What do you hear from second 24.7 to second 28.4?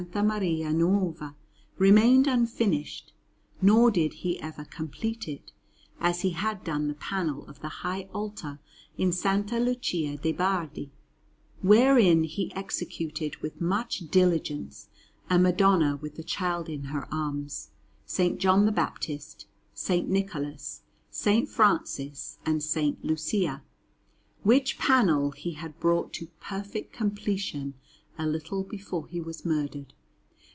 panel he had brought to perfect completion a